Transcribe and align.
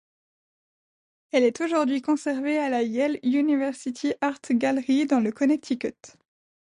Elle 1.31 1.43
est 1.43 1.61
aujourd'hui 1.61 2.01
conservée 2.01 2.57
à 2.57 2.69
la 2.69 2.81
Yale 2.81 3.19
University 3.21 4.15
Art 4.19 4.39
Gallery, 4.49 5.05
dans 5.05 5.19
le 5.19 5.31
Connecticut. 5.31 6.13